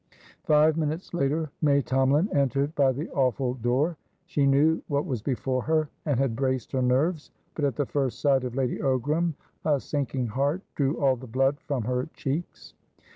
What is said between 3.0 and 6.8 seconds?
awful door. She knew what was before her, and had braced